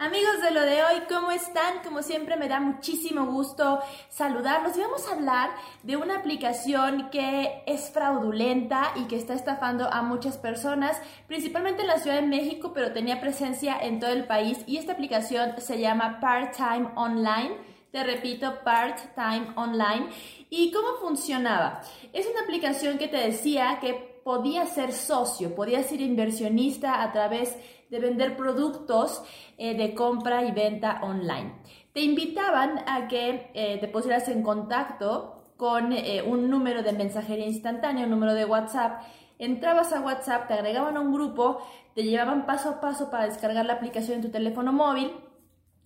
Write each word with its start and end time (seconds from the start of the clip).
Amigos 0.00 0.40
de 0.42 0.52
lo 0.52 0.62
de 0.62 0.84
hoy, 0.84 1.02
¿cómo 1.08 1.32
están? 1.32 1.82
Como 1.82 2.02
siempre 2.02 2.36
me 2.36 2.46
da 2.46 2.60
muchísimo 2.60 3.26
gusto 3.26 3.80
saludarlos 4.08 4.76
y 4.76 4.80
vamos 4.80 5.08
a 5.08 5.14
hablar 5.14 5.50
de 5.82 5.96
una 5.96 6.18
aplicación 6.18 7.10
que 7.10 7.64
es 7.66 7.90
fraudulenta 7.90 8.92
y 8.94 9.08
que 9.08 9.16
está 9.16 9.34
estafando 9.34 9.92
a 9.92 10.02
muchas 10.02 10.38
personas, 10.38 10.96
principalmente 11.26 11.82
en 11.82 11.88
la 11.88 11.98
Ciudad 11.98 12.20
de 12.20 12.28
México, 12.28 12.70
pero 12.72 12.92
tenía 12.92 13.20
presencia 13.20 13.76
en 13.76 13.98
todo 13.98 14.12
el 14.12 14.24
país 14.24 14.58
y 14.68 14.76
esta 14.76 14.92
aplicación 14.92 15.54
se 15.58 15.80
llama 15.80 16.20
Part-Time 16.20 16.90
Online. 16.94 17.56
Te 17.90 18.04
repito, 18.04 18.62
Part-Time 18.62 19.54
Online. 19.56 20.10
¿Y 20.48 20.70
cómo 20.70 20.98
funcionaba? 21.00 21.80
Es 22.12 22.24
una 22.28 22.42
aplicación 22.42 22.98
que 22.98 23.08
te 23.08 23.16
decía 23.16 23.78
que 23.80 24.17
podías 24.24 24.70
ser 24.70 24.92
socio, 24.92 25.54
podías 25.54 25.86
ser 25.86 26.00
inversionista 26.00 27.02
a 27.02 27.12
través 27.12 27.56
de 27.90 27.98
vender 27.98 28.36
productos 28.36 29.22
eh, 29.56 29.76
de 29.76 29.94
compra 29.94 30.44
y 30.44 30.52
venta 30.52 31.00
online. 31.02 31.60
Te 31.92 32.00
invitaban 32.00 32.84
a 32.86 33.08
que 33.08 33.50
eh, 33.54 33.78
te 33.78 33.88
pusieras 33.88 34.28
en 34.28 34.42
contacto 34.42 35.52
con 35.56 35.92
eh, 35.92 36.22
un 36.22 36.50
número 36.50 36.82
de 36.82 36.92
mensajería 36.92 37.46
instantánea, 37.46 38.04
un 38.04 38.10
número 38.10 38.34
de 38.34 38.44
WhatsApp. 38.44 39.02
Entrabas 39.38 39.92
a 39.92 40.00
WhatsApp, 40.00 40.48
te 40.48 40.54
agregaban 40.54 40.96
a 40.96 41.00
un 41.00 41.12
grupo, 41.12 41.58
te 41.94 42.02
llevaban 42.04 42.46
paso 42.46 42.70
a 42.70 42.80
paso 42.80 43.10
para 43.10 43.26
descargar 43.26 43.66
la 43.66 43.74
aplicación 43.74 44.16
en 44.16 44.22
tu 44.22 44.30
teléfono 44.30 44.72
móvil 44.72 45.12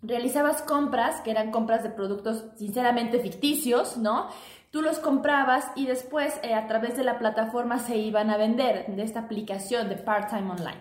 realizabas 0.03 0.63
compras, 0.63 1.21
que 1.21 1.31
eran 1.31 1.51
compras 1.51 1.83
de 1.83 1.91
productos 1.91 2.45
sinceramente 2.57 3.21
ficticios, 3.21 3.97
¿no? 3.97 4.29
Tú 4.73 4.81
los 4.81 4.99
comprabas 5.01 5.71
y 5.77 5.85
después 5.85 6.41
a 6.43 6.67
través 6.67 6.97
de 6.97 7.05
la 7.05 7.19
plataforma 7.19 7.79
se 7.79 7.99
iban 7.99 8.31
a 8.31 8.39
vender 8.39 8.87
de 8.87 9.03
esta 9.03 9.21
aplicación 9.21 9.91
de 9.91 9.97
part-time 9.97 10.51
online. 10.51 10.81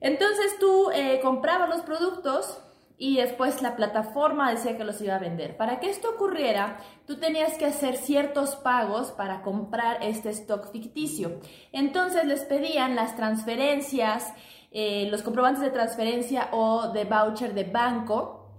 Entonces 0.00 0.58
tú 0.58 0.90
eh, 0.94 1.20
comprabas 1.22 1.68
los 1.68 1.82
productos 1.82 2.58
y 2.96 3.18
después 3.18 3.60
la 3.60 3.76
plataforma 3.76 4.50
decía 4.50 4.78
que 4.78 4.84
los 4.84 5.02
iba 5.02 5.16
a 5.16 5.18
vender. 5.18 5.58
Para 5.58 5.80
que 5.80 5.90
esto 5.90 6.08
ocurriera, 6.08 6.78
tú 7.06 7.16
tenías 7.16 7.58
que 7.58 7.66
hacer 7.66 7.98
ciertos 7.98 8.56
pagos 8.56 9.10
para 9.10 9.42
comprar 9.42 10.02
este 10.02 10.30
stock 10.30 10.72
ficticio. 10.72 11.40
Entonces 11.72 12.24
les 12.24 12.46
pedían 12.46 12.96
las 12.96 13.16
transferencias, 13.16 14.32
eh, 14.70 15.08
los 15.10 15.20
comprobantes 15.20 15.62
de 15.62 15.70
transferencia 15.70 16.48
o 16.52 16.88
de 16.88 17.04
voucher 17.04 17.52
de 17.52 17.64
banco 17.64 18.50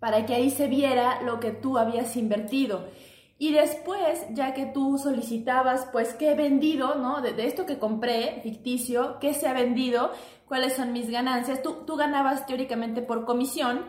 para 0.00 0.26
que 0.26 0.34
ahí 0.34 0.50
se 0.50 0.66
viera 0.66 1.22
lo 1.22 1.40
que 1.40 1.52
tú 1.52 1.78
habías 1.78 2.14
invertido. 2.16 2.88
Y 3.42 3.50
después, 3.50 4.24
ya 4.30 4.54
que 4.54 4.66
tú 4.66 4.98
solicitabas, 4.98 5.88
pues, 5.90 6.14
qué 6.14 6.30
he 6.30 6.34
vendido, 6.36 6.94
¿no? 6.94 7.20
De, 7.20 7.34
esto 7.44 7.66
que 7.66 7.76
compré, 7.76 8.38
ficticio, 8.40 9.18
qué 9.18 9.34
se 9.34 9.48
ha 9.48 9.52
vendido, 9.52 10.12
cuáles 10.46 10.74
son 10.74 10.92
mis 10.92 11.10
ganancias, 11.10 11.60
tú, 11.60 11.78
tú 11.84 11.96
ganabas 11.96 12.46
teóricamente 12.46 13.02
por 13.02 13.24
comisión. 13.24 13.80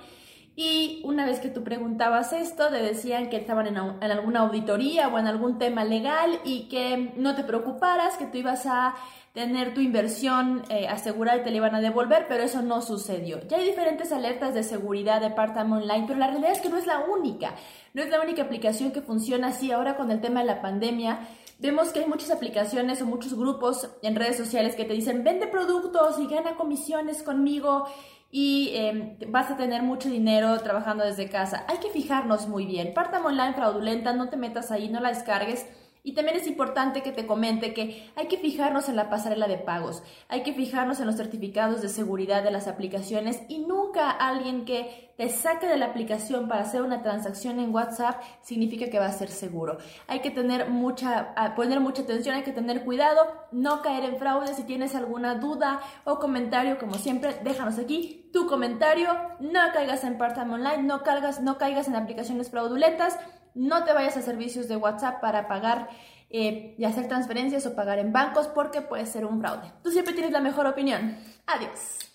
Y 0.56 1.02
una 1.04 1.26
vez 1.26 1.40
que 1.40 1.50
tú 1.50 1.64
preguntabas 1.64 2.32
esto, 2.32 2.70
te 2.70 2.82
decían 2.82 3.30
que 3.30 3.38
estaban 3.38 3.66
en, 3.66 3.78
alguna 3.78 4.42
auditoría 4.42 5.08
o 5.08 5.18
en 5.18 5.26
algún 5.26 5.58
tema 5.58 5.84
legal 5.84 6.40
y 6.44 6.68
que 6.70 7.14
no 7.16 7.36
te 7.36 7.44
preocuparas, 7.44 8.18
que 8.18 8.28
tú 8.28 8.38
ibas 8.38 8.68
a 8.68 8.94
tener 9.34 9.74
tu 9.74 9.82
inversión 9.82 10.62
eh, 10.70 10.88
asegurada 10.88 11.40
y 11.40 11.44
te 11.44 11.50
la 11.50 11.58
iban 11.58 11.74
a 11.74 11.82
devolver, 11.82 12.28
pero 12.30 12.44
eso 12.44 12.62
no 12.62 12.84
sucedió. 12.84 13.40
Ya 13.48 13.58
hay 13.58 13.66
diferentes 13.66 14.12
alertas 14.12 14.54
de 14.54 14.62
seguridad 14.62 15.22
de 15.22 15.32
Partame 15.32 15.78
Online, 15.78 16.06
pero 16.06 16.20
la 16.20 16.28
realidad 16.28 16.52
es 16.52 16.62
que 16.62 16.70
no 16.70 16.78
es 16.78 16.86
la 16.86 17.00
única. 17.00 17.56
No 17.96 18.04
es 18.04 18.12
la 18.12 18.22
única 18.22 18.44
aplicación 18.44 18.92
que 18.92 19.02
funciona 19.02 19.48
así. 19.48 19.72
Ahora 19.72 19.98
con 19.98 20.12
el 20.12 20.22
tema 20.22 20.42
de 20.42 20.46
la 20.46 20.62
pandemia, 20.62 21.28
vemos 21.58 21.90
que 21.90 22.02
hay 22.02 22.06
muchas 22.06 22.30
aplicaciones 22.30 23.02
o 23.02 23.08
muchos 23.08 23.34
grupos 23.34 23.90
en 24.04 24.16
redes 24.16 24.38
sociales 24.38 24.76
que 24.76 24.86
te 24.86 24.94
dicen, 24.94 25.24
vende 25.24 25.48
productos 25.48 26.20
y 26.20 26.28
gana 26.28 26.56
comisiones 26.56 27.24
conmigo 27.24 27.88
y 28.36 28.72
em, 28.74 29.16
vas 29.28 29.52
a 29.52 29.58
tener 29.58 29.84
mucho 29.84 30.10
dinero 30.10 30.60
trabajando 30.62 31.06
desde 31.06 31.30
casa. 31.30 31.66
Hay 31.70 31.78
que 31.78 31.92
fijarnos 31.92 32.48
muy 32.48 32.66
bien. 32.66 32.96
Partame 32.96 33.28
Online 33.28 33.54
fraudulenta, 33.54 34.12
no 34.14 34.30
te 34.30 34.38
metas 34.38 34.72
ahí, 34.72 34.90
no 34.90 35.00
la 35.00 35.10
descargues 35.10 35.68
y 36.04 36.14
también 36.14 36.38
es 36.38 36.48
importante 36.48 37.02
que 37.02 37.12
te 37.12 37.26
comente 37.26 37.74
que 37.74 38.12
hay 38.16 38.28
que 38.28 38.38
fijarnos 38.38 38.90
en 38.90 38.98
la 38.98 39.10
pasarela 39.10 39.48
de 39.48 39.58
pagos, 39.58 40.04
hay 40.28 40.44
que 40.44 40.54
fijarnos 40.54 41.00
en 41.00 41.08
los 41.08 41.16
certificados 41.16 41.82
de 41.82 41.90
seguridad 41.90 42.44
de 42.44 42.52
las 42.52 42.68
aplicaciones 42.68 43.42
y 43.48 43.60
nunca 43.60 44.12
alguien 44.12 44.66
que 44.66 45.14
te 45.18 45.30
saque 45.30 45.68
de 45.68 45.78
la 45.78 45.88
aplicación 45.88 46.48
para 46.48 46.62
hacer 46.62 46.82
una 46.82 47.04
transacción 47.04 47.60
en 47.60 47.74
WhatsApp 47.74 48.22
significa 48.42 48.90
que 48.90 49.00
va 49.00 49.06
a 49.06 49.12
ser 49.12 49.30
seguro. 49.30 49.78
Hay 50.08 50.22
que 50.22 50.32
tener 50.32 50.70
mucha, 50.70 51.36
poner 51.56 51.80
mucha 51.80 52.02
atención, 52.02 52.36
hay 52.36 52.44
que 52.44 52.52
tener 52.52 52.84
cuidado, 52.84 53.22
no 53.52 53.82
caer 53.82 54.06
en 54.06 54.18
fraude. 54.18 54.54
Si 54.56 54.64
tienes 54.64 54.96
alguna 54.96 55.36
duda 55.36 55.82
o 56.04 56.18
comentario, 56.18 56.80
como 56.80 56.96
siempre, 56.96 57.40
déjanos 57.44 57.78
aquí 57.78 58.30
tu 58.34 58.48
comentario. 58.48 59.10
No 59.40 59.60
caigas 59.72 60.04
en 60.04 60.18
part-time 60.18 60.56
online, 60.56 60.84
no, 60.84 61.04
cargas, 61.04 61.42
no 61.42 61.58
caigas 61.60 61.88
en 61.88 61.96
aplicaciones 61.96 62.50
fraudulentas. 62.50 63.18
No 63.56 63.84
te 63.84 63.94
vayas 63.94 64.18
a 64.18 64.22
servicios 64.22 64.68
de 64.68 64.76
WhatsApp 64.76 65.22
para 65.22 65.48
pagar 65.48 65.90
eh, 66.30 66.76
y 66.78 66.86
hacer 66.86 67.08
transferencias 67.08 67.66
o 67.66 67.76
pagar 67.76 68.00
en 68.00 68.12
bancos 68.12 68.48
porque 68.48 68.82
puede 68.82 69.06
ser 69.06 69.26
un 69.26 69.40
fraude. 69.40 69.72
Tú 69.84 69.92
siempre 69.92 70.14
tienes 70.14 70.32
la 70.32 70.40
mejor 70.40 70.66
opinión. 70.66 71.18
Adiós. 71.46 72.13